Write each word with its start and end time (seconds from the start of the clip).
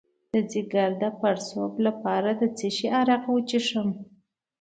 د 0.33 0.35
ځیګر 0.51 0.89
د 1.03 1.03
پړسوب 1.19 1.73
لپاره 1.87 2.29
د 2.39 2.43
څه 2.57 2.67
شي 2.75 2.87
عرق 2.99 3.23
وڅښم؟ 3.29 3.89